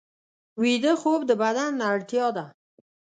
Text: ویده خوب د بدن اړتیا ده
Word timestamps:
ویده 0.61 0.93
خوب 1.01 1.19
د 1.29 1.31
بدن 1.41 1.73
اړتیا 1.91 2.27
ده 2.37 2.45